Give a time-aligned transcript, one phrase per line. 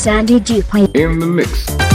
[0.00, 1.89] Sandy Dupuy in the mix.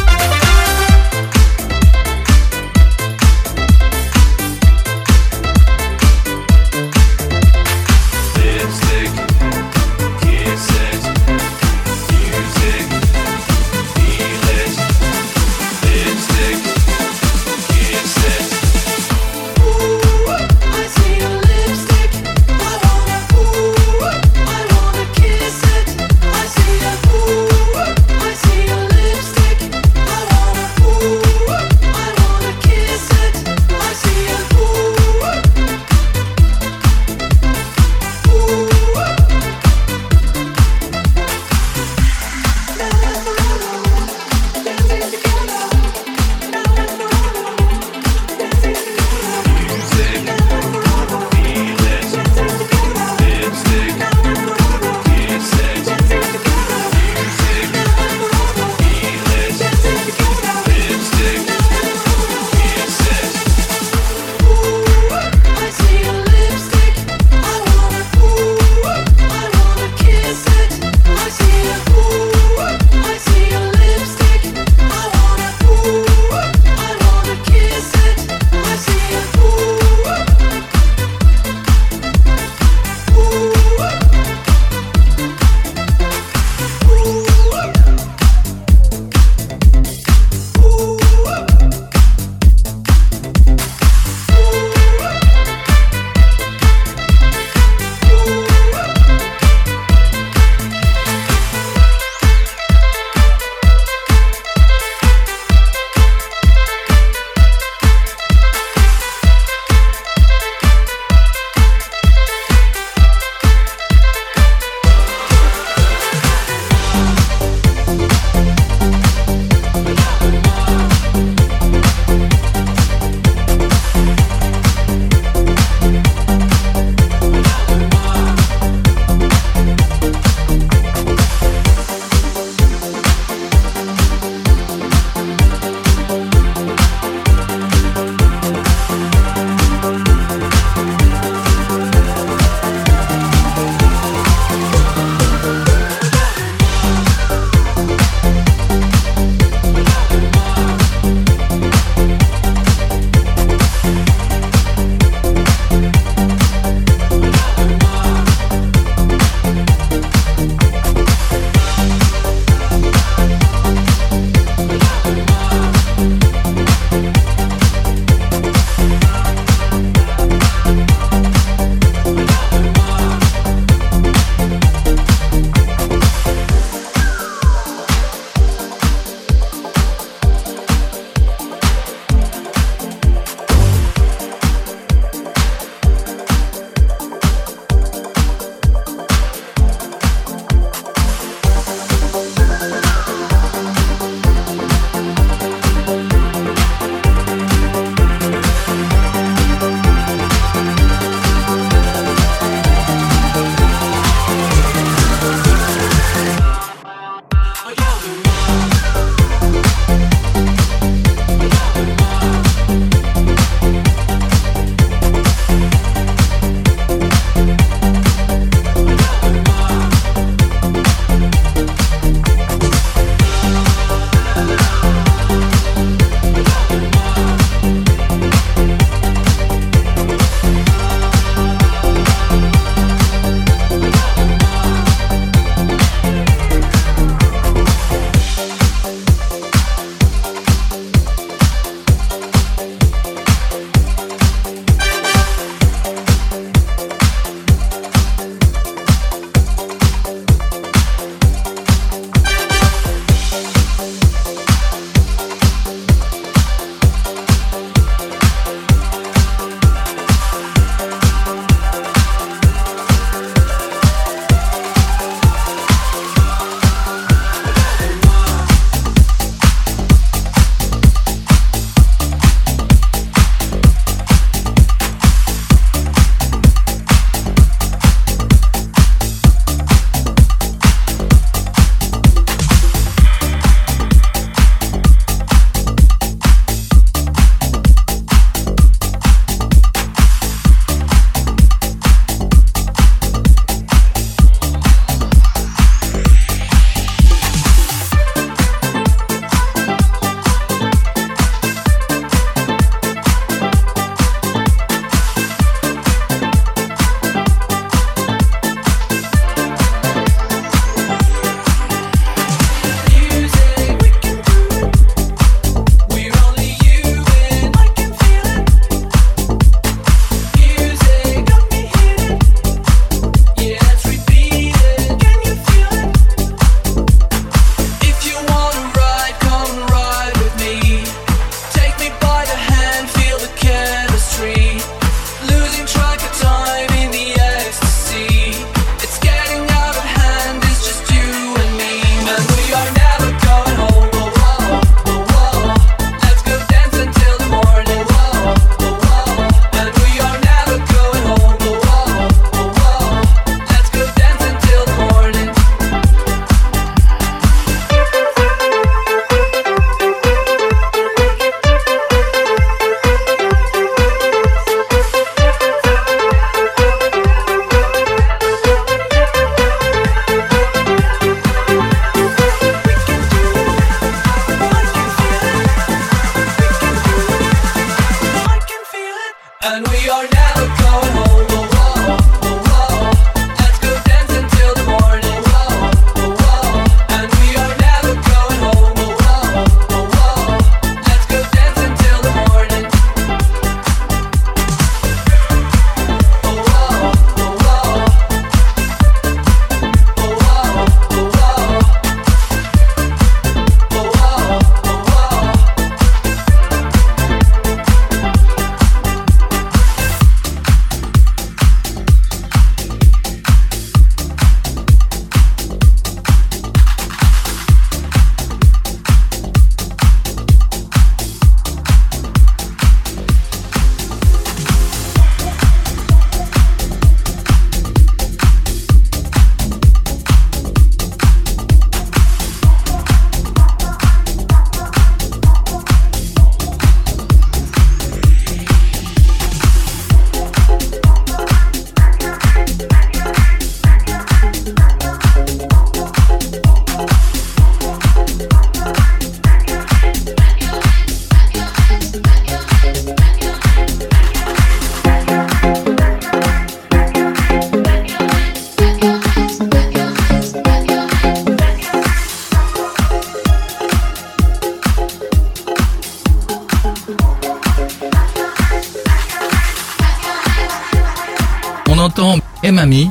[472.44, 472.90] Et Mamie,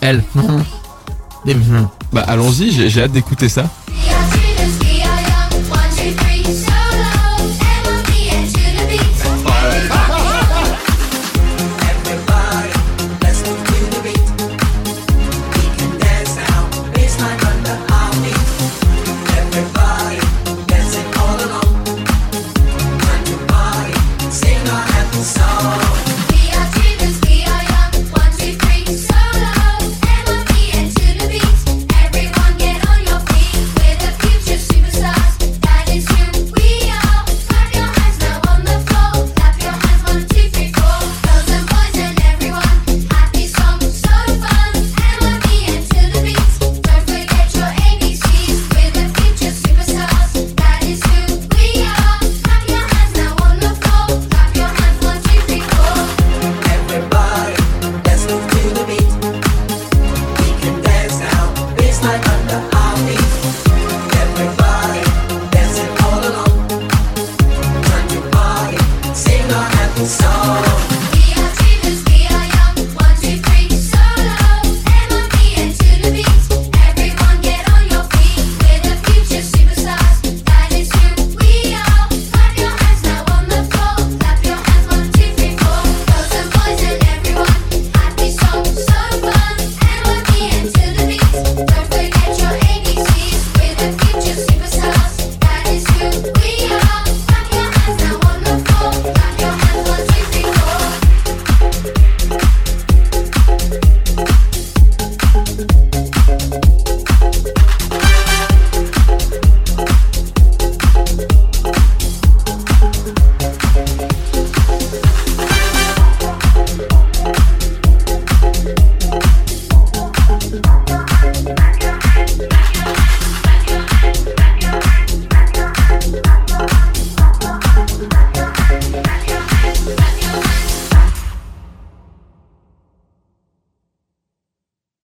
[0.00, 0.22] elle.
[1.44, 1.56] Des-
[2.12, 3.64] Bah allons-y, j'ai hâte d'écouter ça.